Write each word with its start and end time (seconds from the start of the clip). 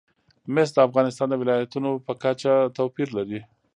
مس 0.53 0.69
د 0.75 0.77
افغانستان 0.87 1.27
د 1.29 1.35
ولایاتو 1.41 1.91
په 2.05 2.13
کچه 2.23 2.53
توپیر 2.77 3.07
لري. 3.17 3.39